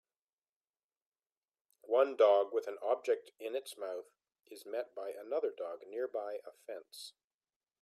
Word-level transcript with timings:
One 1.85 2.15
dog 2.15 2.53
with 2.53 2.67
an 2.67 2.79
object 2.81 3.29
in 3.37 3.55
its 3.55 3.77
mouth 3.77 4.05
is 4.47 4.65
met 4.65 4.95
by 4.95 5.11
another 5.11 5.51
dog 5.55 5.85
nearby 5.85 6.39
a 6.43 6.53
fence 6.65 7.13